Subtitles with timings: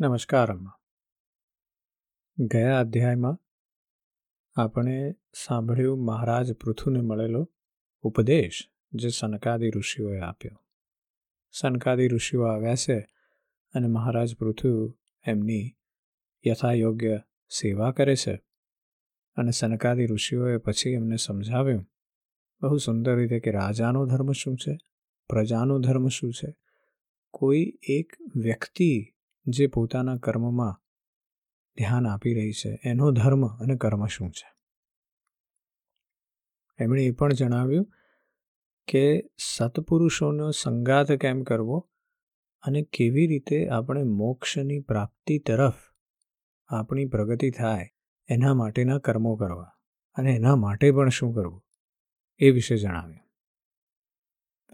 [0.00, 0.72] નમસ્કાર, અમ્મા.
[2.38, 3.38] ગયા અધ્યાયમાં
[4.62, 5.14] આપણે
[5.46, 7.52] સાંભળ્યું મહારાજ પૃથુને મળેલો
[8.02, 10.64] ઉપદેશ જે સનકાદી ઋષિઓએ આપ્યો.
[11.50, 13.00] સનકાદી ઋષિઓ આવ્યા છે
[13.74, 15.76] અને મહારાજ પૃથુ એમની
[16.46, 17.20] યથાયોગ્ય
[17.60, 18.34] સેવા કરે છે
[19.36, 21.86] અને સનકાદી ઋષિઓએ પછી એમને સમજાવ્યું,
[22.62, 24.78] બહુ સુંદર રીતે કે રાજાનો ધર્મ શું છે?
[25.28, 26.56] પ્રજાનો ધર્મ શું છે?
[27.30, 29.15] કોઈ એક વ્યક્તિ
[29.46, 30.82] જે પોતાના કર્મમાં
[31.76, 34.56] ધ્યાન આપી રહી છે, એનો ધર્મ અને કર્મ શું છે?
[36.78, 37.92] એમણે એ પણ જણાવ્યું
[38.88, 41.90] કે સત્પુરુષોનો સંગાત કેમ કરવો
[42.62, 45.74] અને કેવી રીતે આપણે મોક્ષની પ્રાપ્તિ તરફ
[46.68, 47.90] આપણી પ્રગતિ થાય
[48.28, 49.70] એના માટેના કર્મો કરવા
[50.14, 51.64] અને એના માટે પણ શું કરવું
[52.38, 53.26] એ વિશે જણાવ્યું.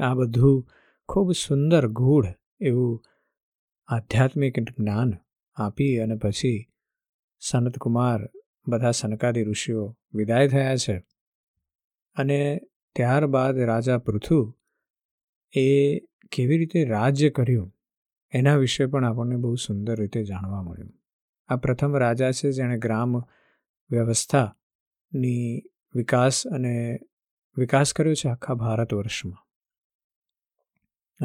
[0.05, 0.69] આ બધું
[1.09, 2.27] ખૂબ સુંદર, ગૂઢ
[2.61, 3.05] એવું
[3.93, 5.13] આધ્યાત્મિક જ્ઞાન
[5.55, 6.69] આપી અને પછી
[7.41, 8.31] સનતકુમાર
[8.69, 10.99] બધા સનકાદી ઋષિઓ વિદાય થયા છે.
[12.15, 12.61] અને
[12.95, 14.59] ત્યારબાદ રાજા પૃથુ
[15.53, 15.99] એ
[16.33, 17.77] કેવી રીતે રાજ્ય કર્યું
[18.31, 20.93] એના વિશે પણ આપણને બહુ સુંદર રીતે જાણવા મળ્યું.
[21.49, 23.19] આ પ્રથમ રાજા છે જેણે ગ્રામ
[23.91, 25.63] વ્યવસ્થાની
[25.95, 26.99] વિકાસ અને
[27.57, 29.47] વિકાસ કર્યો છે આખા ભારત વર્ષમાં.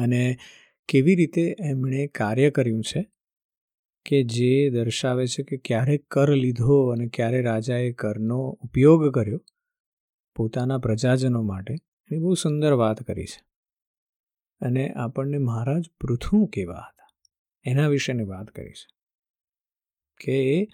[0.02, 0.38] અને
[0.88, 3.10] કેવી રીતે એમણે કાર્ય કર્યું છે
[4.06, 9.44] કે જે દર્શાવે છે કે ક્યારે કર લીધો અને ક્યારે રાજાએ કરનો ઉપયોગ કર્યો
[10.36, 11.74] પોતાના પ્રજાજનો માટે?
[12.12, 13.44] એ બહુ સુંદર વાત કરી છે.
[14.60, 17.06] અને આપણને મહારાજ પૃથું કેવા હતા?
[17.64, 18.86] એના વિશેની વાત કરી છે.
[20.20, 20.68] કે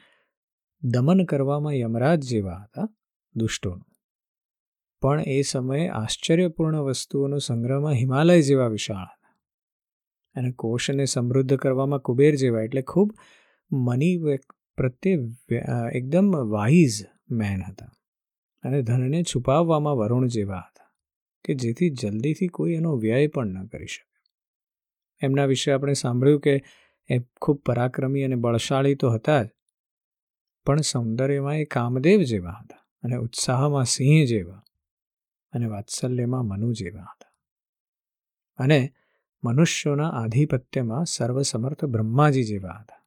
[0.82, 2.88] દમન કરવામાં યમરાજ જેવા હતા
[3.34, 3.86] દુષ્ટોનું.
[5.00, 9.23] પણ એ સમયે આશ્ચર્યપૂર્ણ વસ્તુઓનો સંગ્રહમાં હિમાલય જેવા વિશાળ હતા.
[10.36, 13.10] અને કોષને સમૃદ્ધ કરવામાં કુબેર જેવા, એટલે ખૂબ
[13.70, 14.38] મની
[14.78, 15.16] પ્રત્યે
[15.94, 16.98] એકદમ વાઇઝ
[17.30, 17.92] મેન હતા.
[18.64, 20.88] અને ધનને છુપાવવામાં વરુણ જેવા હતા,
[21.44, 24.14] કે જેથી જલ્દીથી કોઈ એનો વ્યય પણ ન કરી શકે.
[25.22, 26.54] એમના વિશે આપણે સાંભળ્યું કે
[27.08, 29.48] એ ખૂબ પરાક્રમી અને બળશાળી તો હતા જ,
[30.66, 34.60] પણ સૌંદર્યમાં એ કામદેવ જેવા હતા અને ઉત્સાહમાં સિંહ જેવા
[35.52, 37.32] અને વાત્સલ્યમાં મનુ જેવા હતા.
[38.58, 38.78] અને
[39.44, 43.06] મનુષ્યોના આધિપત્યમાં સર્વસમર્થ બ્રહ્માજી જેવા હતા.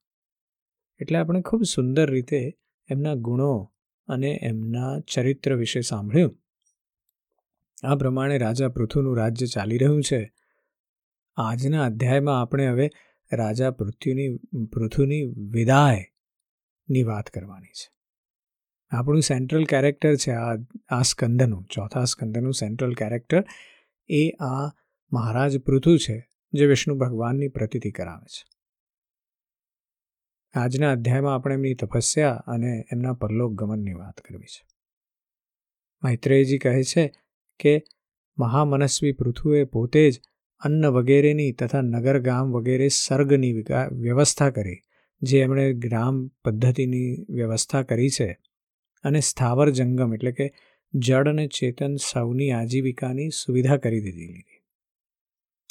[0.99, 2.57] એટલે આપણે ખૂબ સુંદર રીતે
[2.89, 3.73] એમના ગુણો
[4.07, 6.37] અને એમના ચરિત્ર વિશે સાંભળ્યું.
[7.83, 10.33] આ પ્રમાણે રાજા પૃથુનું રાજ્ય ચાલી રહ્યું છે.
[11.35, 12.89] આજના અધ્યાયમાં આપણે હવે
[13.33, 17.91] રાજા પૃથ્વીની, પૃથુની વિદાયની વાત કરવાની છે.
[18.89, 20.55] આપણું સેન્ટ્રલ કેરેક્ટર છે આ
[20.89, 23.45] આ સ્કંદનું, ચોથા સ્કંદનું સેન્ટ્રલ કેરેક્ટર
[24.09, 24.71] એ આ
[25.11, 28.57] મહારાજ પૃથુ છે, જે વિષ્ણુ ભગવાનની પ્રતિતિ કરાવે છે.
[30.59, 34.67] આજના અધ્યાયમાં આપણે એમની તપસ્યા અને એમના પરલોક ગમનની વાત કરવી છે.
[36.03, 37.13] મૈત્રેયજી કહે છે
[37.59, 37.83] કે,
[38.37, 40.21] મહામનસ્વી પૃથુએ પોતે જ
[40.59, 43.53] અન્ન વગેરેની તથા નગર ગામ વગેરે સર્ગની
[43.91, 44.79] વ્યવસ્થા કરી,
[45.21, 48.39] જે એમણે ગ્રામ પદ્ધતિની વ્યવસ્થા કરી છે,
[49.03, 50.53] અને સ્થાવર જંગમ એટલે કે
[50.93, 54.43] જળ અને ચેતન સૌની આજીવિકાની સુવિધા કરી દીધી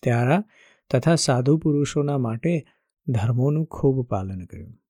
[0.03, 0.43] ત્યારે
[0.91, 2.67] તથા સાધુ પુરુષોના માટે
[3.09, 4.83] ધર્મોનું ખૂબ પાલન કર્યું.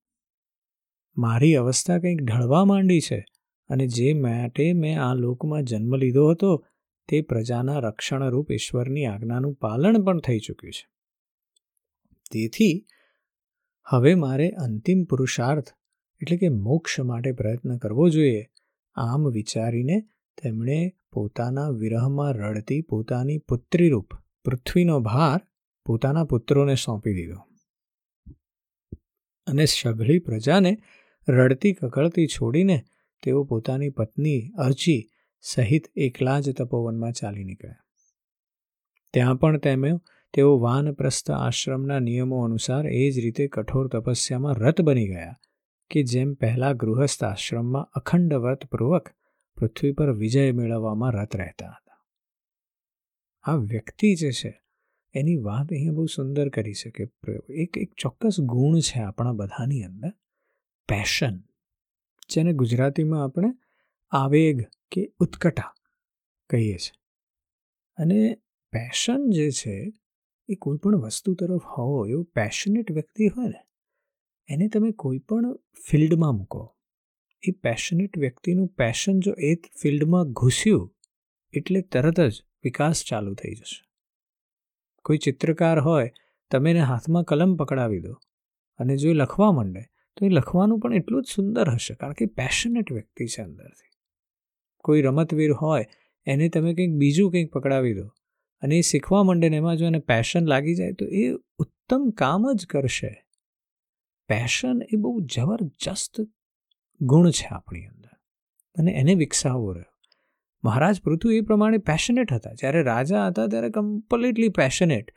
[1.17, 3.25] મારી અવસ્થા કંઈક ઢળવા માંડી છે
[3.69, 6.65] અને જે માટે મેં આ લોકમાં જન્મ લીધો હતો
[7.09, 10.87] તે પ્રજાના રક્ષણરૂપ ઈશ્વરની આજ્ઞાનું પાલન પણ થઈ ચૂક્યું છે.
[12.31, 12.85] તેથી
[13.85, 15.67] હવે મારે અંતિમ પુરુષાર્થ
[16.21, 18.45] એટલે કે મોક્ષ માટે પ્રયત્ન કરવો જોઈએ
[18.95, 20.01] આમ વિચારીને
[20.43, 24.07] તેમણે પોતાના વિરહમાં રડતી પોતાની પુત્રીરૂપ
[24.47, 25.39] પૃથ્વીનો ભાર
[25.85, 27.39] પોતાના પુત્રોને સોંપી દીધો.
[29.47, 30.77] અને સઘળી પ્રજાને
[31.27, 32.77] રડતી કકળતી છોડીને
[33.23, 34.99] તેઓ પોતાની પત્ની અર્ચી
[35.41, 37.83] સહિત એકલા જ તપોવનમાં ચાલી નીકળ્યા.
[39.13, 39.91] ત્યાં પણ તેમે
[40.33, 45.35] તેઓ વાનપ્રસ્થ આશ્રમના નિયમો અનુસાર એ જ રીતે કઠોર તપસ્યામાં રત બની ગયા
[45.91, 49.09] કે જેમ પહેલા ગૃહસ્થ આશ્રમમાં અખંડ વ્રતપૂર્વક
[49.57, 51.86] પૃથ્વી પર વિજય મેળવવામાં રત રહેતા હતા.
[53.47, 54.51] આ વ્યક્તિ જે છે,
[55.13, 57.03] એની વાત અહીંયા બહુ સુંદર કરી છે કે
[57.63, 60.11] એક એક ચોક્કસ ગુણ છે આપણા બધાની અંદર.
[60.89, 61.35] પેશન
[62.29, 63.51] જેને ગુજરાતીમાં આપણે
[64.11, 64.57] આવેગ
[64.91, 65.71] કે ઉત્કટા
[66.49, 66.99] કહીએ છીએ
[67.97, 68.19] અને
[68.73, 69.75] પેશન જે છે,
[70.49, 73.61] એ કોઈ પણ વસ્તુ તરફ હોવો એવો પેશનેટ વ્યક્તિ હોય ને,
[74.49, 75.55] એને તમે કોઈ પણ
[75.87, 76.63] ફિલ્ડમાં મૂકો.
[77.43, 79.51] એ પેશનેટ વ્યક્તિનું પેશન જો એ
[79.81, 80.85] ફિલ્ડમાં ઘૂસ્યું,
[81.53, 83.83] એટલે તરત જ વિકાસ ચાલુ થઈ જશે.
[85.05, 86.11] કોઈ ચિત્રકાર હોય,
[86.51, 88.13] તમે એને હાથમાં કલમ પકડાવી દો
[88.79, 89.83] અને જો એ લખવા માંડે,
[90.17, 93.91] તો એ લખવાનું પણ એટલું જ સુંદર હશે, કારણ કે પેશનેટ વ્યક્તિ છે અંદરથી.
[94.83, 95.85] કોઈ રમતવીર હોય,
[96.25, 98.07] એને તમે કંઈક બીજું કંઈક પકડાવી દો
[98.63, 102.51] અને એ શીખવા માંડે ને એમાં જો એને પેશન લાગી જાય, તો એ ઉત્તમ કામ
[102.53, 103.13] જ કરશે.
[104.29, 106.21] પેશન એ બહુ જબરજસ્ત
[107.01, 108.13] ગુણ છે આપણી અંદર
[108.75, 109.96] અને એને વિકસાવવો રહ્યો.
[110.67, 112.53] મહારાજ પૃથુ એ પ્રમાણે પેશનેટ હતા.
[112.53, 115.11] જ્યારે રાજા હતા ત્યારે કમ્પ્લીટલી પેશનેટ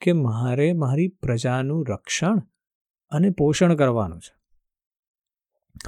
[0.00, 2.42] કે મારે મારી પ્રજાનું રક્ષણ
[3.10, 4.34] અને પોષણ કરવાનું છે.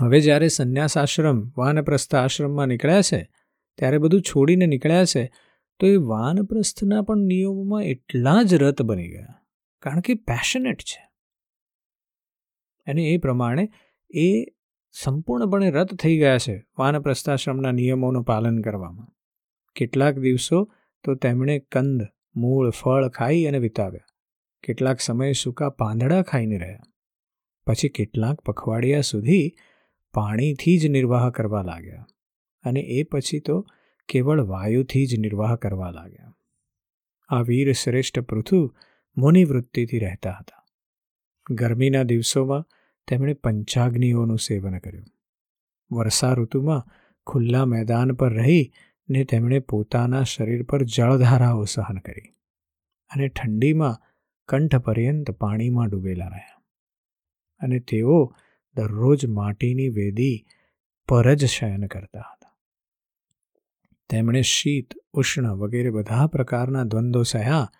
[0.00, 3.30] હવે જ્યારે સંન્યાસ આશ્રમ વાનપ્રસ્થ આશ્રમમાં નીકળ્યા છે,
[3.78, 5.32] ત્યારે બધું છોડીને નીકળ્યા છે,
[5.80, 9.34] તો એ વાનપ્રસ્થના પણ નિયમોમાં એટલા જ રત બની ગયા.
[9.82, 11.08] કારણ કે પેશનેટ છે.
[12.86, 13.68] અને એ પ્રમાણે
[14.10, 14.44] એ
[15.04, 19.08] સંપૂર્ણપણે રદ થઈ ગયા છે વાનપ્રસ્થાશ્રમના નિયમોનું પાલન કરવામાં.
[19.76, 20.72] કેટલાક દિવસો
[21.04, 22.02] તો તેમણે કંદ,
[22.36, 24.00] મૂળ, ફળ ખાઈ અને વિતાવ્યા.
[24.64, 26.80] કેટલાક સમય સૂકા પાંદડા ખાઈને રહ્યા.
[27.66, 29.54] પછી કેટલાક પખવાડિયા સુધી
[30.14, 32.06] પાણીથી જ નિર્વાહ કરવા લાગ્યા
[32.64, 33.66] અને એ પછી તો
[34.08, 36.34] કેવળ વાયુથી જ નિર્વાહ કરવા લાગ્યા.
[37.28, 38.74] આ વીર શ્રેષ્ઠ પૃથુ
[39.16, 40.66] મુનિવૃત્તિથી રહેતા હતા.
[41.50, 42.64] ગરમીના દિવસોમાં
[43.08, 45.06] તેમણે પંચાગ્નિઓનું સેવન કર્યું.
[45.96, 46.86] વર્ષા ઋતુમાં
[47.26, 48.72] ખુલ્લા મેદાન પર રહી
[49.08, 52.34] ને તેમણે પોતાના શરીર પર જળધારાઓ સહન કરી
[53.10, 53.96] અને ઠંડીમાં
[54.48, 56.62] કંઠ પર્યંત પાણીમાં ડૂબેલા રહ્યા.
[57.60, 58.34] અને તેઓ
[58.76, 60.46] દરરોજ માટીની વેદી
[61.08, 62.56] પર જ શયન કરતા હતા.
[64.08, 67.72] તેમણે શીત, ઉષ્ણ વગેરે બધા પ્રકારના દ્વંદ્વો સહ્યા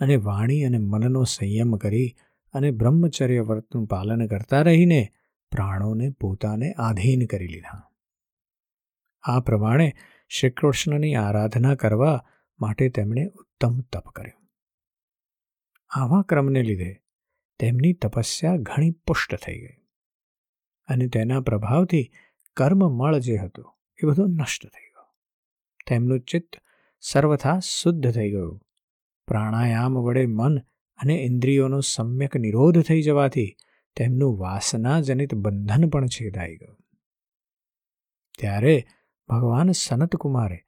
[0.00, 2.16] અને વાણી અને મનનો સંયમ કરી
[2.56, 5.00] અને બ્રહ્મચર્ય વ્રતનું પાલન કરતા રહીને
[5.50, 7.90] પ્રાણોને પોતાને આધીન કરી લીધા.
[9.22, 9.92] આ પ્રમાણે
[10.28, 12.26] શ્રી કૃષ્ણની આરાધના કરવા
[12.60, 14.48] માટે તેમણે ઉત્તમ તપ કર્યું.
[15.90, 16.92] આવા ક્રમને લીધે
[17.58, 19.76] તેમની તપસ્યા ઘણી પુષ્ટ થઈ ગઈ
[20.88, 22.12] અને તેના પ્રભાવથી
[22.56, 25.14] કર્મમળ જે હતું એ બધું નષ્ટ થઈ ગયું.
[25.86, 26.56] તેમનું ચિત્ત
[27.00, 28.60] સર્વથા શુદ્ધ થઈ ગયું.
[29.28, 30.58] પ્રાણાયામ વડે મન
[30.96, 33.56] અને ઇન્દ્રિયોનો સમ્યક નિરોધ થઈ જવાથી
[33.96, 36.78] તેમનું વાસનાજનિત બંધન પણ છેદાઈ ગયું.
[38.38, 38.86] ત્યારે
[39.28, 40.58] ભગવાન સનતકુમારે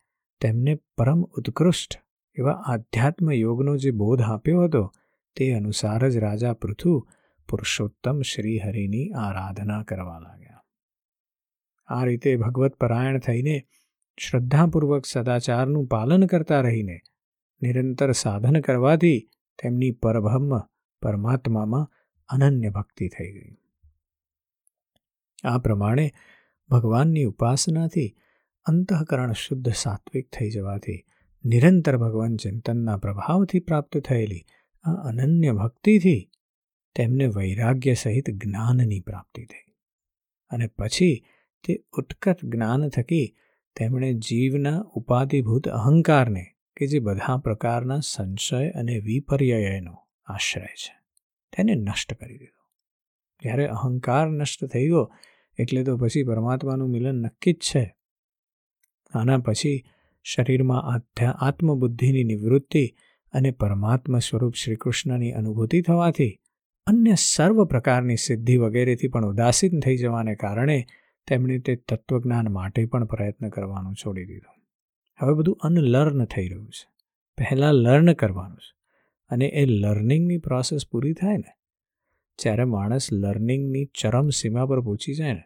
[0.40, 2.00] તેમને પરમ ઉત્કૃષ્ટ
[2.38, 4.92] એવા આધ્યાત્મ યોગનો જે બોધ આપ્યો હતો
[5.36, 7.08] તે અનુસાર જ રાજા પૃથુ
[7.48, 10.64] પુરુષોત્તમ શ્રીહરિની આરાધના કરવા લાગ્યા.
[11.86, 13.66] આ રીતે ભગવત પરાયણ થઈને
[14.18, 17.00] શ્રદ્ધાપૂર્વક સદાચારનું પાલન કરતા રહીને
[17.62, 19.30] નિરંતર સાધન કરવાથી
[19.62, 20.58] તેમની પરબ્રહ્મ
[21.02, 21.90] પરમાત્મામાં
[22.28, 23.56] અનન્ય ભક્તિ થઈ ગઈ.
[25.44, 26.12] આ પ્રમાણે
[26.70, 28.16] ભગવાનની ઉપાસનાથી
[28.66, 31.04] અંતઃકરણ શુદ્ધ સાત્વિક થઈ જવાથી
[31.44, 34.44] નિરંતર ભગવાન ચિંતનના પ્રભાવથી પ્રાપ્ત થયેલી
[34.84, 36.30] આ અનન્ય ભક્તિથી
[36.94, 39.66] તેમને વૈરાગ્ય સહિત જ્ઞાનની પ્રાપ્તિ થઈ
[40.50, 41.26] અને પછી
[41.64, 43.26] તે ઉત્કટ જ્ઞાન થકી
[43.76, 46.44] તેમણે જીવના ઉપાધિભૂત અહંકારને
[46.78, 49.96] કે જે બધા પ્રકારના સંશય અને વિપર્યયનો
[50.26, 50.98] આશ્રય છે.
[51.56, 52.64] તેને નષ્ટ કરી દીધો.
[53.42, 55.12] જ્યારે અહંકાર નષ્ટ થઈ ગયો,
[55.58, 57.96] એટલે તો પછી પરમાત્માનું મિલન નક્કી જ છે.
[59.14, 59.84] આના પછી
[60.22, 62.96] શરીરમાં આધ્યા, આત્મબુદ્ધિની નિવૃત્તિ
[63.32, 66.40] અને પરમાત્મા સ્વરૂપ શ્રીકૃષ્ણની અનુભૂતિ થવાથી
[66.86, 70.86] અન્ય સર્વ પ્રકારની સિદ્ધિ વગેરેથી પણ ઉદાસીન થઈ જવાને કારણે
[71.26, 74.57] તેમણે તે તત્વજ્ઞાન માટે પણ પ્રયત્ન કરવાનું છોડી દીધું.
[75.20, 76.88] હવે બધું અનલર્ન થઈ રહ્યું છે.
[77.38, 78.78] પહેલાં લર્ન કરવાનું છે.
[79.28, 81.52] અને એ લર્નિંગની પ્રોસેસ પૂરી થાય ને,
[82.38, 85.42] જ્યારે માણસ લર્નિંગની ચરમ સીમા પર પહોંચી જાય ને,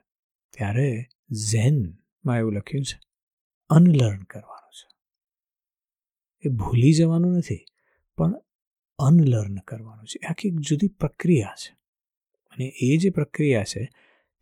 [0.50, 1.06] ત્યારે
[1.52, 3.00] ઝેનમાં એવું લખ્યું છે
[3.70, 4.88] અનલર્ન કરવાનું છે.
[6.44, 7.64] એ ભૂલી જવાનું નથી,
[8.16, 8.34] પણ
[8.98, 10.26] અનલર્ન કરવાનું છે.
[10.26, 11.76] આખી એક જુદી પ્રક્રિયા છે.
[12.50, 13.88] અને એ જે પ્રક્રિયા છે,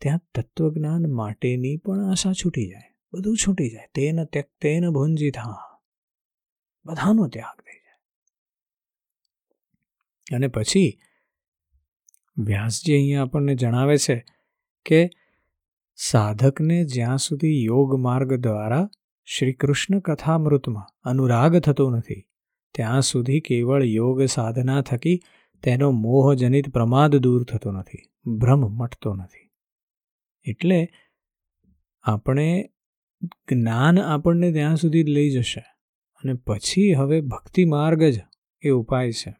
[0.01, 2.90] ત્યાં તત્વજ્ઞાન માટેની પણ આશા છૂટી જાય.
[3.13, 3.87] બધું છૂટી જાય.
[3.93, 5.79] તેન ત્યક તેન ભુંજી થા.
[6.85, 7.91] બધાનો ત્યાગ થઈ જાય.
[10.35, 10.99] અને પછી
[12.37, 14.25] વ્યાસજી અહીંયા આપણને જણાવે છે
[14.85, 15.09] કે
[15.95, 18.89] સાધકને જ્યાં સુધી યોગ માર્ગ દ્વારા
[19.25, 22.27] શ્રી કૃષ્ણ કથામૃતમાં અનુરાગ થતો નથી,
[22.75, 25.21] ત્યાં સુધી કેવળ યોગ સાધના થકી
[25.63, 29.49] તેનો મોહજનિત પ્રમાદ દૂર થતો નથી, ભ્રમ મટતો નથી.
[30.43, 30.89] એટલે
[32.03, 32.69] આપણે
[33.23, 35.63] જ્ઞાન આપણને ત્યાં સુધી લઈ જશે
[36.23, 38.21] અને પછી હવે ભક્તિ માર્ગ જ
[38.61, 39.35] એ ઉપાય છે.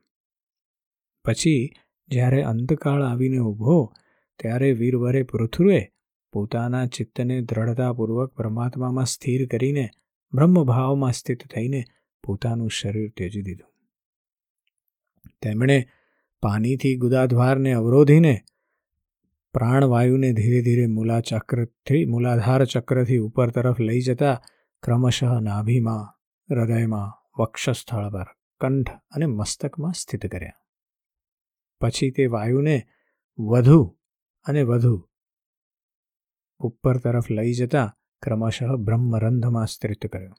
[1.26, 1.74] પછી
[2.08, 3.94] જ્યારે અંતકાળ આવીને ઊભો,
[4.40, 5.92] ત્યારે વીરવરે પૃથ્વે
[6.34, 9.90] પોતાના ચિત્તને દ્રઢતાપૂર્વક પરમાત્મામાં સ્થિર કરીને
[10.34, 11.84] બ્રહ્મભાવમાં સ્થિત થઈને
[12.24, 13.72] પોતાનું શરીર ત્યજી દીધું.
[15.42, 15.88] તેમણે
[16.42, 18.42] પાણીથી ગુદાધ્વારને અવરોધીને
[19.54, 24.42] પ્રાણવાયુને ધીરે ધીરે મૂલાચક્રથી મૂલાધાર ચક્રથી ઉપર તરફ લઈ જતા
[24.84, 28.26] ક્રમશઃ નાભીમાં, હૃદયમાં, વક્ષસ્થળ પર,
[28.62, 30.52] કંઠ અને મસ્તકમાં સ્થિત કર્યા.
[31.82, 32.84] પછી તે વાયુને
[33.40, 33.98] વધુ
[34.44, 35.10] અને વધુ
[36.60, 40.36] ઉપર તરફ લઈ જતા ક્રમશઃ બ્રહ્મરંધમાં સ્થિત કર્યો.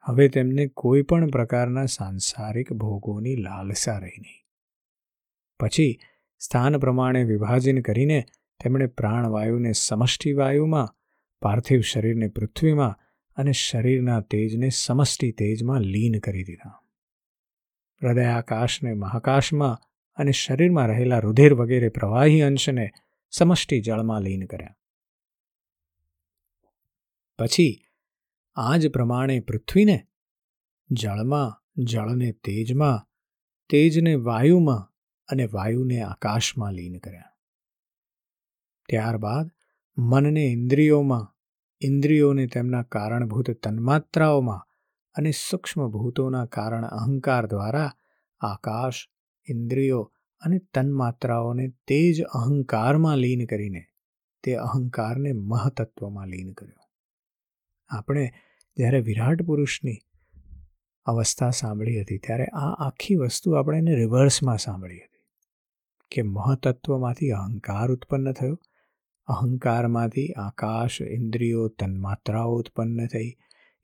[0.00, 4.46] હવે તેમને કોઈ પણ પ્રકારના સાંસારિક ભોગોની લાલસા રહી નહીં.
[5.60, 5.98] પછી
[6.44, 8.24] સ્થાન પ્રમાણે વિભાજન કરીને
[8.64, 10.94] તેમણે પ્રાણવાયુને સમષ્ટિ વાયુમાં,
[11.42, 12.98] પાર્થિવ શરીરને પૃથ્વીમાં
[13.36, 16.82] અને શરીરના તેજને સમષ્ટિ તેજમાં લીન કરી દીધા.
[18.02, 19.78] હૃદયાકાશને મહાકાશમાં
[20.16, 22.90] અને શરીરમાં રહેલા રુધિર વગેરે પ્રવાહી અંશને
[23.30, 24.76] સમષ્ટિ જળમાં લીન કર્યા.
[27.38, 27.84] પછી
[28.54, 30.06] આ જ પ્રમાણે પૃથ્વીને
[30.90, 33.06] જળમાં, જળને તેજમાં,
[33.68, 34.91] તેજને વાયુમાં
[35.28, 37.32] અને વાયુને આકાશમાં લીન કર્યા.
[38.88, 39.50] ત્યારબાદ
[39.98, 41.36] મનને ઇન્દ્રિયોમાં,
[41.80, 44.66] ઇન્દ્રિયોને તેમના કારણભૂત તન્માત્રાઓમાં
[45.14, 47.92] અને સૂક્ષ્મભૂતોના કારણ અહંકાર દ્વારા
[48.40, 49.08] આકાશ,
[49.48, 53.84] ઇન્દ્રિયો અને તન્માત્રાઓને તે જ અહંકારમાં લીન કરીને
[54.44, 56.88] તે અહંકારને મહતત્વમાં લીન કર્યો.
[57.88, 58.32] આપણે
[58.76, 59.98] જ્યારે વિરાટ પુરુષની
[61.04, 65.11] અવસ્થા સાંભળી હતી, ત્યારે આ આખી વસ્તુ આપણે એને રિવર્સમાં સાંભળી હતી.
[66.12, 68.58] કે મહતત્વમાંથી અહંકાર ઉત્પન્ન થયો.
[69.26, 73.32] અહંકારમાંથી આકાશ, ઇન્દ્રિયો, તન્માત્રાઓ ઉત્પન્ન થઈ.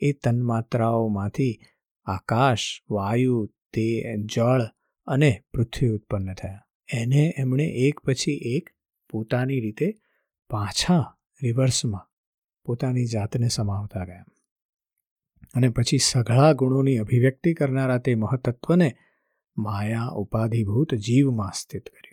[0.00, 1.60] એ તન્માત્રાઓમાંથી
[2.04, 4.62] આકાશ, વાયુ, તે, જળ
[5.06, 6.60] અને પૃથ્વી ઉત્પન્ન થયા.
[6.92, 8.70] એને એમણે એક પછી એક
[9.10, 9.94] પોતાની રીતે
[10.50, 12.08] પાછા રિવર્સમાં
[12.64, 14.24] પોતાની જાતને સમાવતા ગયા.
[15.54, 18.94] અને પછી સઘળા ગુણોની અભિવ્યક્તિ કરનારા તે મહતત્વને
[19.56, 22.07] માયા, ઉપાધિભૂત જીવમાં સ્થિત કર્યું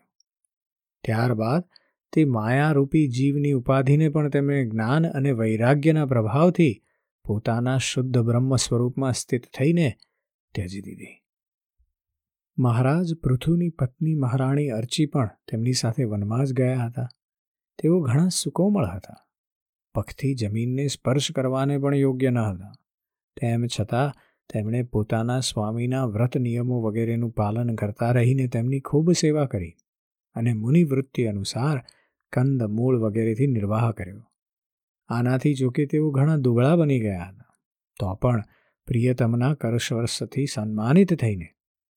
[1.06, 1.64] ત્યારબાદ
[2.14, 6.84] તે માયારૂપી જીવની ઉપાધિને પણ તેમણે જ્ઞાન અને વૈરાગ્યના પ્રભાવથી
[7.26, 9.96] પોતાના શુદ્ધ બ્રહ્મ સ્વરૂપમાં સ્થિત થઈને
[10.56, 11.22] ત્યજી દીધી.
[12.58, 17.10] મહારાજ પૃથુની પત્ની મહારાણી અર્ચી પણ તેમની સાથે વનવાસ ગયા હતા.
[17.80, 19.16] તેઓ ઘણા સુકોમળ હતા.
[19.96, 22.72] પગથી જમીનને સ્પર્શ કરવાને પણ યોગ્ય ન હતા.
[23.42, 24.14] તેમ છતાં
[24.54, 29.76] તેમણે પોતાના સ્વામીના વ્રત નિયમો વગેરેનું પાલન કરતા રહીને તેમની ખૂબ સેવા કરી.
[30.36, 31.80] અને મુનિવૃત્તિ અનુસાર
[32.34, 34.32] કંદ મૂળ વગેરેથી નિર્વાહ કર્યો.
[35.08, 37.46] આનાથી જોકે તેઓ ઘણા દુબળા બની ગયા હતા.
[38.00, 38.44] તો પણ
[38.88, 41.48] પ્રિયતમના કરસ્પર્શથી સન્માનિત થઈને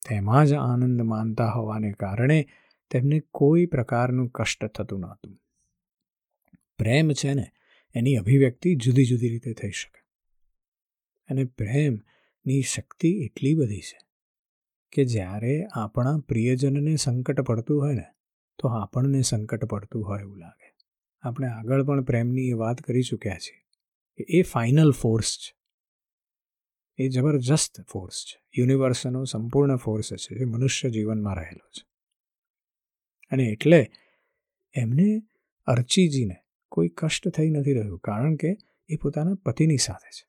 [0.08, 2.48] તેમાં જ આનંદ માનતા હોવાને કારણે
[2.90, 5.38] તેમને કોઈ પ્રકારનું કષ્ટ થતું નહોતું.
[6.78, 7.46] પ્રેમ છે ને,
[7.94, 10.04] એની અભિવ્યક્તિ જુદી જુદી રીતે થઈ શકે.
[11.30, 13.98] અને પ્રેમની શક્તિ એટલી બધી છે
[14.92, 18.04] કે જ્યારે આપણા પ્રિયજનને સંકટ પડતું હોય ને
[18.58, 20.74] તો આપણને સંકટ પડતું હોય એવું લાગે.
[21.22, 23.68] આપણે આગળ પણ પ્રેમની એ વાત કરી ચૂક્યા છીએ
[24.16, 25.58] કે એ ફાઇનલ ફોર્સ છે.
[26.96, 28.42] એ જબરજસ્ત ફોર્સ છે.
[28.58, 31.86] યુનિવર્સનો સંપૂર્ણ ફોર્સ છે જે મનુષ્ય જીવનમાં રહેલો છે.
[33.30, 33.90] અને એટલે
[34.72, 35.22] એમને
[35.66, 36.36] અર્ચીજીને
[36.68, 38.56] કોઈ કષ્ટ થઈ નથી રહ્યું કારણ કે
[38.88, 40.28] એ પોતાના પતિની સાથે છે.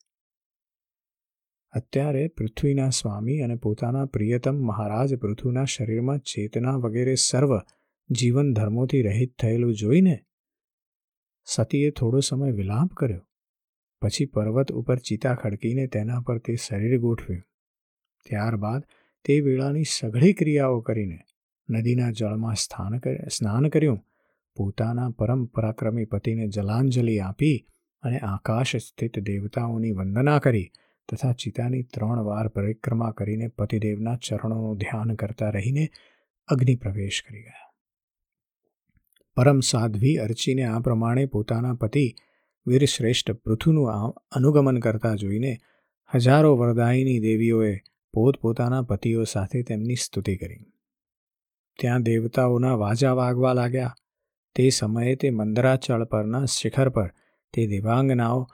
[1.71, 7.57] અત્યારે પૃથ્વીના સ્વામી અને પોતાના પ્રિયતમ મહારાજ પૃથ્વીના શરીરમાં ચેતના વગેરે સર્વ
[8.10, 10.20] જીવન ધર્મોથી રહિત થયેલું જોઈને
[11.46, 13.22] સતીએ થોડો સમય વિલાપ કર્યો.
[14.01, 17.44] પછી પર્વત ઉપર ચિતા ખડકીને તેના પર તે શરીર ગોઠવ્યું.
[18.30, 18.82] ત્યારબાદ
[19.25, 21.20] તે વેળાની સઘળી ક્રિયાઓ કરીને
[21.70, 24.01] નદીના જળમાં સ્થાન સ્નાન કર્યું.
[24.56, 27.68] પોતાના પરમ પરાક્રમી પતિને જલાંજલિ આપી
[28.04, 30.68] અને આકાશ સ્થિત દેવતાઓની વંદના કરી
[31.10, 35.89] તથા ચિતાની ત્રણ વાર પરિક્રમા કરીને પતિદેવના ચરણોનું ધ્યાન કરતા રહીને
[36.48, 37.68] અગ્નિ પ્રવેશ કરી ગયા.
[39.39, 42.15] પરમ સાધ્વી અર્ચીને આ પ્રમાણે પોતાના પતિ
[42.67, 43.91] વીરશ્રેષ્ઠ પૃથુનું
[44.31, 45.58] અનુગમન કરતા જોઈને
[46.15, 47.79] હજારો વરદાયીની દેવીઓએ
[48.13, 50.65] પોતપોતાના પતિઓ સાથે તેમની સ્તુતિ કરી.
[51.79, 53.96] ત્યાં દેવતાઓના વાજા વાગવા લાગ્યા.
[54.55, 57.13] તે સમયે તે મંદરાચળ પરના શિખર પર
[57.53, 58.48] તે દેવાંગનાઓ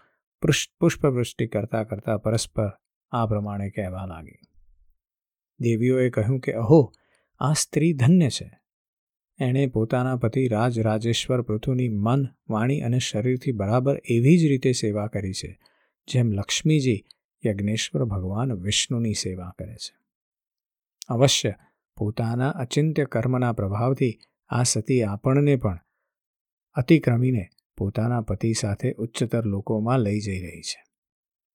[0.80, 2.70] પુષ્પવૃષ્ટિ કરતા કરતા પરસ્પર
[3.12, 4.40] આ પ્રમાણે કહેવા લાગી.
[5.60, 6.94] દેવીઓએ કહ્યું કે, અહો,
[7.40, 8.65] આ સ્ત્રી ધન્ય છે.
[9.40, 15.08] એણે પોતાના પતિ રાજ રાજેશ્વર પૃથુની મન, વાણી અને શરીરથી બરાબર એવી જ રીતે સેવા
[15.08, 15.60] કરી છે,
[16.08, 17.06] જેમ લક્ષ્મીજી
[17.46, 19.98] યજ્ઞેશ્વર ભગવાન વિષ્ણુની સેવા કરે છે.
[21.08, 21.54] અવશ્ય,
[21.98, 25.80] પોતાના અચિંત્ય કર્મના પ્રભાવથી આ સતી આપણને પણ
[26.74, 30.84] અતિક્રમીને પોતાના પતિ સાથે ઉચ્ચતર લોકોમાં લઈ જઈ રહી છે.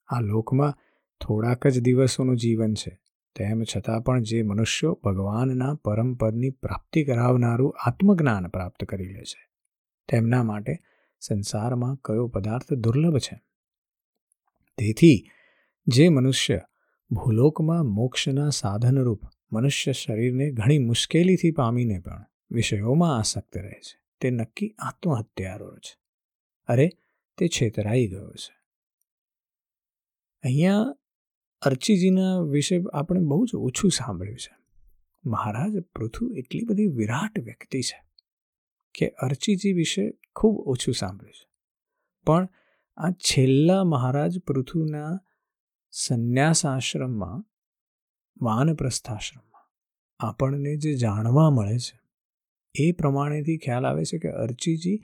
[0.09, 0.75] આ લોકમાં
[1.21, 3.01] થોડાક જ દિવસોનું જીવન છે.
[3.35, 9.51] તેમ છતાં પણ જે મનુષ્યો ભગવાનના પરમપદની પ્રાપ્તિ કરાવનારું આત્મજ્ઞાન પ્રાપ્ત કરી લે છે,
[10.09, 10.79] તેમના માટે
[11.21, 13.41] સંસારમાં કયો પદાર્થ દુર્લભ છે?
[14.79, 15.31] તેથી
[15.87, 16.61] જે મનુષ્ય
[17.11, 19.21] ભૂલોકમાં મોક્ષના સાધનરૂપ
[19.53, 25.99] મનુષ્ય શરીરને ઘણી મુશ્કેલીથી પામીને પણ વિષયોમાં આસક્ત રહે છે, તે નક્કી આત્મહત્યારો છે.
[26.67, 26.91] અરે,
[27.39, 28.61] તે છેતરાઈ ગયો છે.
[30.43, 31.00] અહીંયા
[31.63, 34.57] અર્ચીજીના વિશે આપણે બહુ જ ઓછું સાંભળ્યું છે.
[35.25, 38.05] મહારાજ પૃથુ એટલી બધી વિરાટ વ્યક્તિ છે
[38.95, 41.49] કે અર્ચીજી વિશે ખૂબ ઓછું સાંભળ્યું છે.
[42.27, 42.49] પણ
[42.97, 45.21] આ છેલ્લા મહારાજ પૃથુના
[45.91, 47.45] સંન્યાસ આશ્રમમાં
[48.41, 49.69] વાનપ્રસ્થાશ્રમમાં
[50.19, 52.01] આપણને જે જાણવા મળે છે,
[52.75, 55.03] એ પ્રમાણેથી ખ્યાલ આવે છે કે અર્ચીજી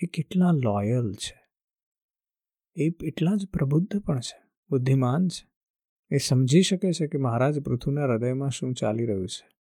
[0.00, 1.48] એ કેટલા લોયલ છે.
[2.76, 5.57] એ એટલા જ પ્રબુદ્ધ પણ છે, બુદ્ધિમાન છે.
[6.10, 9.58] એ સમજી શકે છે કે મહારાજ પૃથુના હૃદયમાં શું ચાલી રહ્યું છે.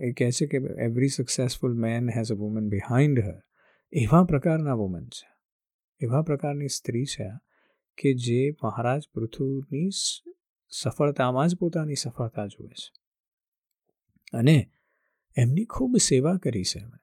[0.00, 3.42] એ કહે છે કે every successful man has a woman behind her
[3.92, 5.28] એવા પ્રકારના વુમન છે.
[6.00, 7.30] એવા પ્રકારની સ્ત્રી છે
[7.96, 9.88] કે જે મહારાજ પૃથુની
[10.68, 12.92] સફળતામાં જ પોતાની સફળતા જુએ છે.
[14.38, 14.70] અને
[15.36, 16.98] એમની ખૂબ સેવા કરી છે એમણે.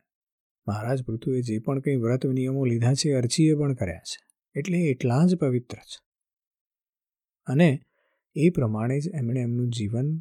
[0.67, 4.25] મહારાજ પૃથુએ જે પણ કંઈ વ્રત નિયમો લીધા છે અરજીએ પણ કર્યા છે.
[4.59, 6.05] એટલે એટલા જ પવિત્ર છે.
[7.45, 7.81] અને
[8.35, 10.19] એ પ્રમાણે જ એમણે એમનું જીવન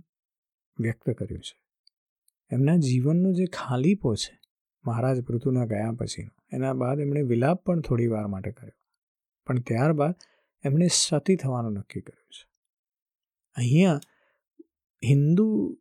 [0.80, 1.60] વ્યક્ત કર્યું છે.
[2.50, 4.40] એમના જીવનનો જે ખાલીપો છે,
[4.86, 8.72] મહારાજ પૃથુના ગયા પછીનો, એના બાદ એમણે વિલાપ પણ થોડી વાર માટે કર્યો.
[9.46, 10.14] પણ ત્યારબાદ
[10.64, 12.48] એમણે સતી થવાનું નક્કી કર્યું છે.
[13.56, 14.00] અહીંયા
[15.04, 15.78] હિન્દુ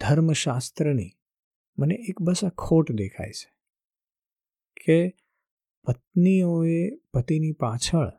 [0.00, 1.10] ધર્મશાસ્ત્રની
[1.78, 3.52] મને એક બસ આ ખોટ દેખાય છે
[4.84, 5.16] કે
[5.84, 8.12] પત્નીઓએ પતિની પાછળ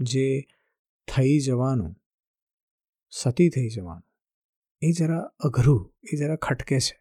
[0.00, 0.40] જે
[1.14, 2.03] થઈ જવાનું
[3.16, 4.02] સતી થઈ જવાનું.
[4.82, 7.00] એ જરા અઘરું, એ જરા ખટકે છે.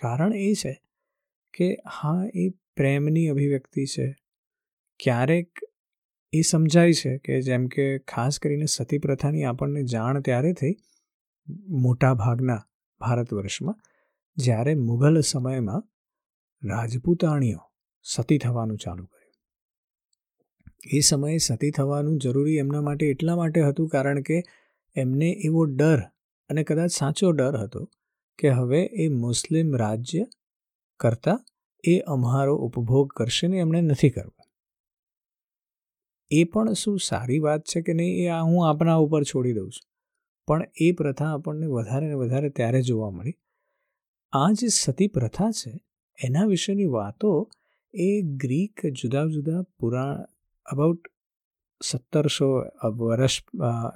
[0.00, 0.82] કારણ એ છે
[1.54, 4.16] કે હા, એ પ્રેમની અભિવ્યક્તિ છે.
[5.00, 5.58] ક્યારેક
[6.32, 10.76] એ સમજાય છે કે જેમ કે ખાસ કરીને સતી પ્રથાની આપણને જાણ ત્યારે થઈ
[11.68, 12.66] મોટા ભાગના
[13.00, 13.80] ભારત વર્ષમાં,
[14.36, 15.88] જ્યારે મુઘલ સમયમાં
[16.68, 17.58] રાજપૂતાણીઓ
[18.02, 19.34] સતી થવાનું ચાલુ કર્યું.
[20.92, 24.42] એ સમયે સતી થવાનું જરૂરી એમના માટે એટલા માટે હતું કારણ કે
[24.94, 26.00] એમને એવો ડર
[26.48, 27.90] અને કદાચ સાચો ડર હતો
[28.38, 30.26] કે હવે એ મુસ્લિમ રાજ્ય
[31.00, 31.44] કરતાં
[31.84, 34.44] એ અમારો ઉપભોગ કરશે ને એમણે નથી કરવું.
[36.30, 39.90] એ પણ શું સારી વાત છે કે નહીં એ હું આપણા ઉપર છોડી દઉં છું.
[40.46, 43.34] પણ એ પ્રથા આપણને વધારે ને વધારે ત્યારે જોવા મળી.
[44.32, 45.80] આ જે સતી પ્રથા છે,
[46.24, 47.50] એના વિશેની વાતો
[47.94, 50.24] એ ગ્રીક જુદા જુદા પુરાણ
[50.64, 51.13] અબાઉટ
[51.84, 52.48] સત્તરસો
[52.98, 53.34] વર્ષ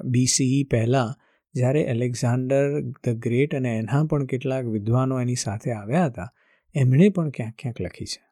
[0.04, 1.14] બીસીઈ પહેલાં,
[1.54, 2.64] જ્યારે એલેક્ઝાન્ડર
[3.04, 6.28] ધ ગ્રેટ અને એના પણ કેટલાક વિદ્વાનો એની સાથે આવ્યા હતા,
[6.74, 8.22] એમણે પણ ક્યાંક ક્યાંક લખી છે.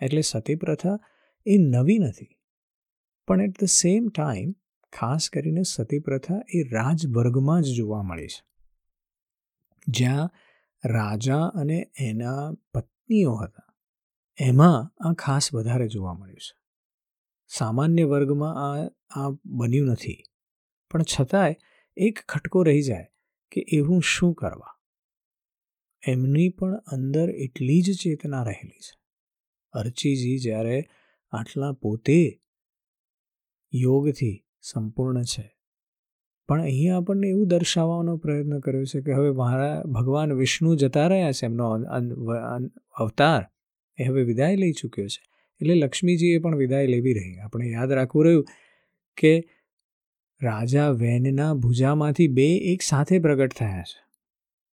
[0.00, 0.96] એટલે સતી પ્રથા
[1.46, 2.30] એ નવી નથી.
[3.28, 4.54] પણ એટ ધ સેમ ટાઈમ
[4.92, 8.40] ખાસ કરીને સતી પ્રથા એ રાજવર્ગમાં જ જોવા મળી છે.
[9.88, 10.30] જ્યાં
[10.84, 12.42] રાજા અને એના
[12.74, 13.68] પત્નીઓ હતા,
[14.38, 16.54] એમાં આ ખાસ વધારે જોવા મળ્યું છે.
[17.58, 20.22] સામાન્ય વર્ગમાં આ આ બન્યું નથી.
[20.90, 21.54] પણ છતાંય
[21.96, 23.06] એક ખટકો રહી જાય
[23.50, 24.80] કે એવું શું કરવા?
[26.08, 28.98] એમની પણ અંદર એટલી જ ચેતના રહેલી છે.
[29.72, 30.88] અર્ચીજી જ્યારે
[31.30, 32.42] આટલા પોતે
[33.74, 35.58] યોગથી સંપૂર્ણ છે.
[36.48, 41.32] પણ અહીંયા આપણને એવું દર્શાવવાનો પ્રયત્ન કર્યો છે કે હવે મારા ભગવાન વિષ્ણુ જતા રહ્યા
[41.32, 41.70] છે એમનો
[42.90, 43.46] અવતાર.
[43.98, 45.31] એ હવે વિદાય લઈ ચૂક્યો છે.
[45.62, 47.36] એટલે લક્ષ્મીજીએ પણ વિદાય લેવી રહી.
[47.38, 48.46] આપણે યાદ રાખવું રહ્યું
[49.16, 49.48] કે
[50.42, 54.04] રાજા વેનના ભુજામાંથી બે એક સાથે પ્રગટ થયા છે,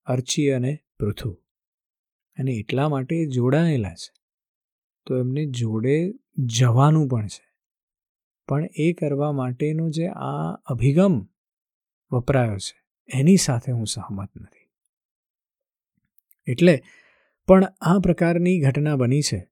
[0.05, 1.31] અર્ચી અને પૃથુ.
[2.37, 4.13] અને એટલા માટે જોડાયેલા છે.
[5.05, 7.55] તો એમને જોડે જવાનું પણ છે.
[8.47, 11.27] પણ એ કરવા માટેનો જે આ અભિગમ
[12.11, 14.69] વપરાયો છે, એની સાથે હું સહમત નથી.
[16.51, 16.83] એટલે
[17.47, 19.49] પણ આ પ્રકારની ઘટના બની છે.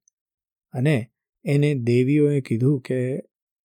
[0.73, 1.11] અને
[1.45, 3.19] એને દેવીઓએ કીધું કે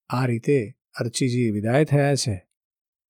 [0.08, 2.46] આ રીતે અર્ચીજી વિદાય થયા છે.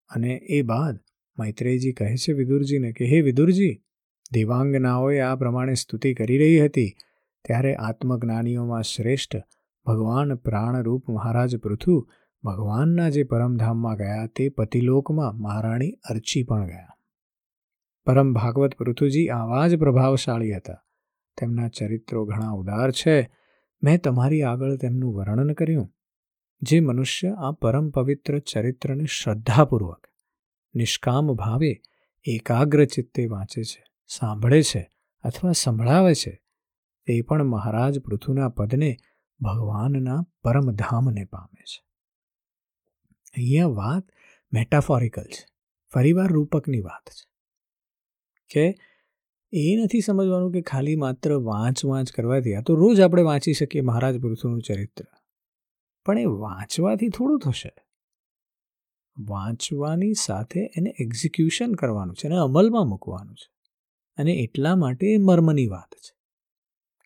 [0.08, 0.98] અને એ બાદ
[1.38, 3.82] મૈત્રેયજી કહે છે વિદુરજીને કે, હે વિદુરજી,
[4.32, 6.96] દેવાંગનાઓએ આ પ્રમાણે સ્તુતિ કરી રહી હતી.
[7.44, 9.36] ત્યારે આત્મજ્ઞાનીઓમાં શ્રેષ્ઠ
[9.86, 12.08] ભગવાન પ્રાણરૂપ મહારાજ પૃથુ
[12.44, 16.88] ભગવાનના જે પરમધામમાં ગયા, તે પતિલોકમાં મહારાણી અર્ચી પણ ગયા.
[18.06, 20.84] પરમ ભાગવત પૃથુજી આવા જ પ્રભાવશાળી હતા.
[21.36, 23.39] તેમના ચરિત્રો ઘણા ઉદાર છે.
[23.82, 25.94] મેં તમારી આગળ તેમનું વર્ણન કર્યું,
[26.62, 30.06] જે મનુષ્ય આ પરમ પવિત્ર ચરિત્રને શ્રદ્ધાપૂર્વક,
[30.74, 31.80] નિષ્કામ ભાવે
[32.24, 36.42] એકાગ્ર ચિત્તે વાંચે છે, સાંભળે છે અથવા સંભળાવે છે,
[37.06, 38.96] તે પણ મહારાજ પૃથુના પદને
[39.40, 41.84] ભગવાનના પરમધામને પામે છે.
[43.36, 44.02] અહીંયા વાત
[44.52, 45.46] મેટાફોરિકલ છે,
[45.94, 47.30] ફરીવાર રૂપકની વાત છે.
[48.50, 48.74] કે
[49.52, 53.80] એ નથી સમજવાનું કે ખાલી માત્ર વાંચ વાંચ કરવાથી, આ તો રોજ આપણે વાંચી શકીએ
[53.80, 55.04] મહારાજ પૃથુનું ચરિત્ર.
[56.04, 57.72] પણ એ વાંચવાથી થોડું થશે.
[59.18, 63.52] વાંચવાની સાથે એને એક્ઝિક્યુશન કરવાનું છે એને અમલમાં મૂકવાનું છે.
[64.16, 66.16] અને એટલા માટે એ મર્મની વાત છે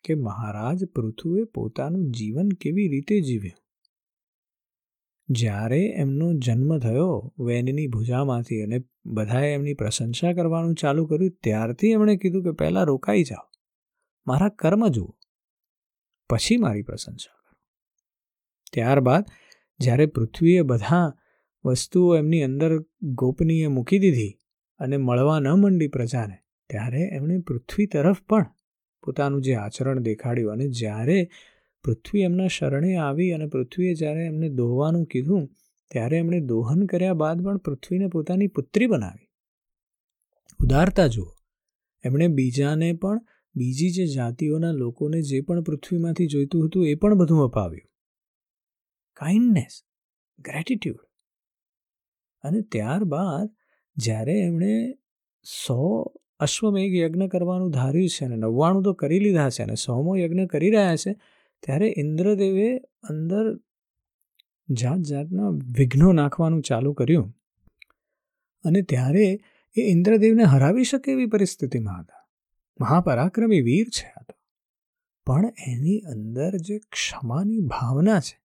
[0.03, 3.64] કે મહારાજ પૃથુએ પોતાનું જીવન કેવી રીતે જીવ્યું?
[5.29, 12.15] જ્યારે એમનો જન્મ થયો વેનની ભુજામાંથી અને બધાએ એમની પ્રશંસા કરવાનું ચાલુ કર્યું, ત્યારથી એમણે
[12.17, 13.47] કીધું કે પહેલાં રોકાઈ જાઓ.
[14.27, 15.11] મારા કર્મ જુઓ,
[16.29, 17.57] પછી મારી પ્રશંસા કરો.
[18.73, 19.25] ત્યારબાદ
[19.79, 21.13] જ્યારે પૃથ્વીએ બધા
[21.65, 24.33] વસ્તુઓ એમની અંદર ગોપનીય મૂકી દીધી
[24.79, 26.37] અને મળવા ન મંડી પ્રજાને,
[26.69, 28.45] ત્યારે એમણે પૃથ્વી તરફ પણ
[29.03, 31.17] પોતાનું જે આચરણ દેખાડ્યું અને જ્યારે
[31.85, 35.45] પૃથ્વી એમના શરણે આવી અને પૃથ્વીએ જ્યારે એમને દોહવાનું કીધું,
[35.91, 39.27] ત્યારે એમણે દોહન કર્યા બાદ પણ પૃથ્વીને પોતાની પુત્રી બનાવી.
[40.59, 41.31] ઉદારતા જુઓ,
[42.03, 43.19] એમણે બીજાને પણ,
[43.55, 47.89] બીજી જે જાતિઓના લોકોને જે પણ પૃથ્વીમાંથી જોઈતું હતું એ પણ બધું અપાવ્યું.
[49.17, 49.75] કાઇન્ડનેસ
[50.39, 51.03] ગ્રેટિટ્યૂડ
[52.43, 53.47] અને ત્યારબાદ
[53.97, 54.73] જ્યારે એમણે
[55.45, 55.79] સો
[56.39, 60.71] અશ્વમેઘ યજ્ઞ કરવાનું ધાર્યું છે અને નવ્વાણું તો કરી લીધા છે અને સોમો યજ્ઞ કરી
[60.71, 61.13] રહ્યા છે
[61.65, 63.57] ત્યારે ઇન્દ્રદેવે અંદર
[64.69, 67.37] જાત જાતના વિઘ્નો નાખવાનું ચાલુ કર્યું.
[68.63, 69.39] અને ત્યારે
[69.77, 72.27] એ ઇન્દ્રદેવને હરાવી શકે એવી પરિસ્થિતિમાં હતા.
[72.79, 74.35] મહાપરાક્રમી વીર છે આ તો.
[75.25, 78.41] પણ એની અંદર જે ક્ષમાની ભાવના છે.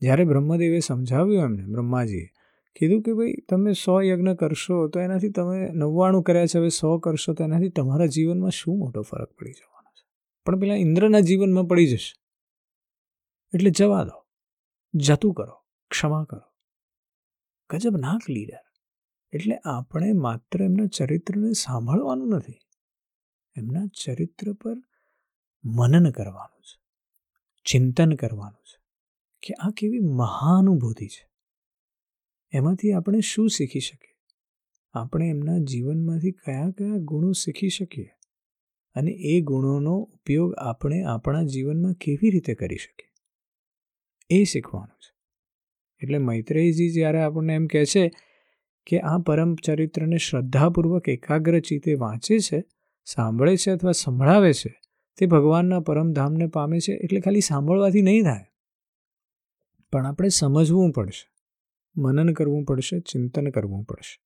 [0.00, 2.28] જ્યારે બ્રહ્મદેવે સમજાવ્યું એમને, બ્રહ્માજીએ,
[2.76, 6.98] કીધું કે ભાઈ, તમે સો યજ્ઞ કરશો તો એનાથી તમે નવ્વાણું કર્યા છે, હવે સો
[6.98, 9.71] કરશો તો એનાથી તમારા જીવનમાં શું મોટો ફરક પડી જવાનો
[10.44, 12.22] પણ પેલા ઇન્દ્રના જીવનમાં પડી જશે.
[13.54, 14.26] એટલે જવા દો.
[14.94, 15.62] જતું કરો.
[15.90, 16.52] ક્ષમા કરો.
[17.70, 18.72] ગજબ નાક લીડર
[19.32, 22.52] એટલે આપણે માત્ર એમના ચરિત્રને સાંભળવાનું નથી.
[23.56, 24.74] એમના ચરિત્ર પર
[25.64, 26.82] મનન કરવાનું છે.
[27.64, 28.82] ચિંતન કરવાનું છે
[29.42, 31.30] કે આ કેવી મહાનુભૂતિ છે.
[32.52, 34.16] એમાંથી આપણે શું શીખી શકીએ?
[34.92, 38.10] આપણે એમના જીવનમાંથી કયા કયા ગુણો શીખી શકીએ?
[38.94, 43.12] અને એ ગુણોનો ઉપયોગ આપણે આપણા જીવનમાં કેવી રીતે કરી શકીએ?
[44.40, 45.12] એ શીખવાનું છે.
[46.02, 48.10] એટલે મૈત્રેયજી જ્યારે આપણને એમ કહે છે
[48.86, 52.64] કે આ પરમ ચરિત્રને શ્રદ્ધાપૂર્વક એકાગ્ર ચિત્તે વાંચે છે,
[53.04, 54.80] સાંભળે છે અથવા સંભળાવે છે,
[55.16, 58.44] તે ભગવાનના પરમધામને પામે છે એટલે ખાલી સાંભળવાથી નહીં થાય.
[59.92, 61.32] પણ આપણે સમજવું પડશે,
[61.96, 64.22] મનન કરવું પડશે, ચિંતન કરવું પડશે.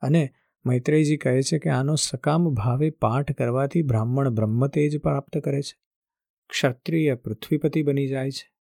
[0.00, 0.34] અને
[0.66, 5.78] મૈત્રેયજી કહે છે કે આનો સકામ ભાવે પાઠ કરવાથી બ્રાહ્મણ બ્રહ્મતેજ પ્રાપ્ત કરે છે.
[6.48, 8.54] ક્ષત્રિય પૃથ્વીપતિ બની જાય છે.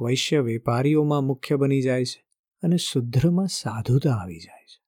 [0.00, 2.24] વૈશ્ય વેપારીઓમાં મુખ્ય બની જાય છે
[2.62, 4.82] અને શુદ્રમાં સાધુતા આવી જાય છે.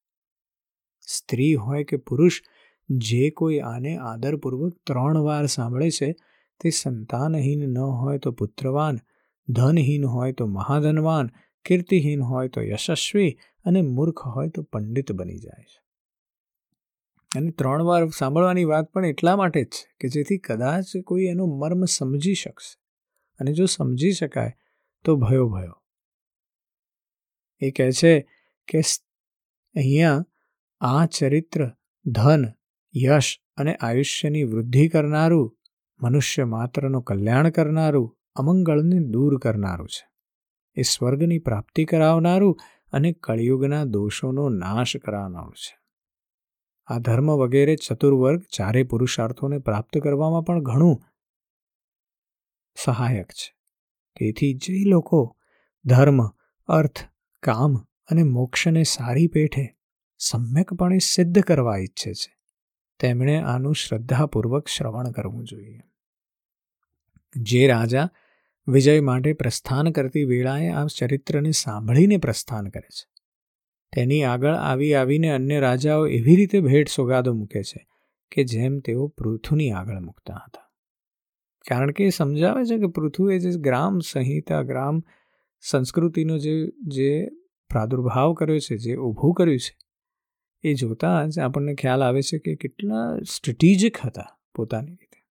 [1.01, 2.43] સ્ત્રી હોય કે પુરુષ,
[2.89, 6.17] જે કોઈ આને આદરપૂર્વક ત્રણ વાર સાંભળે છે,
[6.61, 8.99] તે સંતાનહીન ન હોય તો પુત્રવાન,
[9.49, 11.31] ધનહીન હોય તો મહાધનવાન,
[11.65, 15.84] કીર્તિહીન હોય તો યશસ્વી અને મૂર્ખ હોય તો પંડિત બની જાય છે.
[17.37, 21.47] અને ત્રણ વાર સાંભળવાની વાત પણ એટલા માટે જ છે કે જેથી કદાચ કોઈ એનો
[21.47, 22.81] મર્મ સમજી શકશે.
[23.39, 24.53] અને જો સમજી શકાય,
[25.05, 25.83] તો ભયો ભયો.
[27.59, 28.21] એ કહે છે
[28.69, 28.81] કે
[29.77, 30.25] અહીંયા
[30.81, 31.71] આ ચરિત્ર
[32.07, 32.45] ધન,
[32.97, 35.59] યશ અને આયુષ્યની વૃદ્ધિ કરનારું,
[36.01, 40.09] મનુષ્ય માત્રનું કલ્યાણ કરનારું, અમંગળને દૂર કરનારું છે.
[40.75, 42.59] એ સ્વર્ગની પ્રાપ્તિ કરાવનારું
[42.93, 45.84] અને કળિયુગના દોષોનો નાશ કરાવનારું છે.
[46.87, 51.03] આ ધર્મ વગેરે ચતુર્વર્ગ ચારે પુરુષાર્થોને પ્રાપ્ત કરવામાં પણ ઘણું
[52.85, 53.55] સહાયક છે.
[54.17, 55.37] તેથી જે લોકો
[55.85, 56.27] ધર્મ,
[56.67, 56.99] અર્થ,
[57.43, 57.77] કામ
[58.09, 59.77] અને મોક્ષને સારી પેઠે
[60.19, 62.37] સમ્યકપણે સિદ્ધ કરવા ઈચ્છે છે,
[62.99, 65.81] તેમણે આનું શ્રદ્ધાપૂર્વક શ્રવણ કરવું જોઈએ.
[67.37, 68.11] જે રાજા
[68.69, 73.14] વિજય માટે પ્રસ્થાન કરતી વેળાએ આ ચરિત્રને સાંભળીને પ્રસ્થાન કરે છે.
[73.95, 77.87] તેની આગળ આવી આવીને અન્ય રાજાઓ એવી રીતે ભેટ સોગાદો મૂકે છે
[78.33, 80.71] કે જેમ તેઓ પૃથુની આગળ મૂકતા હતા.
[81.69, 85.03] કારણ કે એ સમજાવે છે કે પૃથુએ જે ગ્રામ સંહિતા, ગ્રામ
[85.61, 87.29] સંસ્કૃતિનો જે જે
[87.71, 89.77] પ્રાદુર્ભાવ કર્યો છે, જે ઊભું કર્યું છે,
[90.63, 95.25] એ જોતાં જ આપણને ખ્યાલ આવે છે કે કેટલા સ્ટ્રેટેજિક હતા પોતાની રીતે.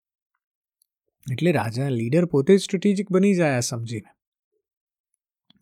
[1.33, 4.13] એટલે રાજા, લીડર પોતે સ્ટ્રેટેજિક બની જાય આ સમજીને.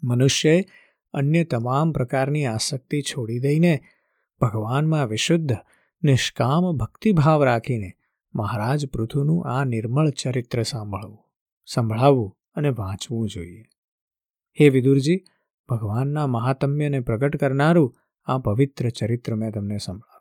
[0.05, 0.65] મનુષ્યએ
[1.13, 3.81] અન્ય તમામ પ્રકારની આસક્તિ છોડી દઈને
[4.41, 5.53] ભગવાનમાં વિશુદ્ધ,
[6.03, 7.93] નિષ્કામ ભક્તિભાવ રાખીને
[8.35, 11.19] મહારાજ પૃથુનું આ નિર્મળ ચરિત્ર સાંભળવું,
[11.67, 13.65] સંભળાવવું અને વાંચવું જોઈએ.
[14.61, 15.25] હે વિદુરજી,
[15.69, 20.21] ભગવાનના મહાત્મ્યને પ્રગટ કરનારું આ પવિત્ર ચરિત્ર મેં તમને સંભળાવ્યું.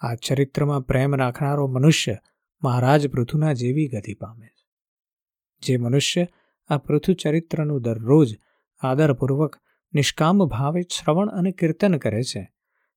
[0.00, 2.16] આ ચરિત્રમાં પ્રેમ રાખનારો મનુષ્ય
[2.64, 4.68] મહારાજ પૃથુના જેવી ગતિ પામે છે.
[5.62, 6.26] જે મનુષ્ય
[6.68, 8.38] આ પૃથુ ચરિત્રનું દરરોજ
[8.80, 9.56] આદરપૂર્વક
[9.94, 12.52] નિષ્કામ ભાવે શ્રવણ અને કીર્તન કરે છે.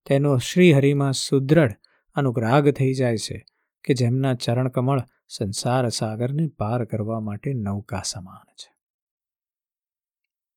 [0.05, 1.73] તેનો શ્રીહરિમાં સુદૃઢ
[2.15, 3.45] અનુગ્રાગ થઈ જાય છે
[3.83, 8.75] કે જેમના ચરણકમળ સંસાર સાગરને પાર કરવા માટે નૌકા સમાન છે.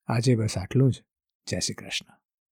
[0.07, 1.03] આજે બસ આટલું જ.
[1.47, 2.18] જય શ્રી કૃષ્ણ.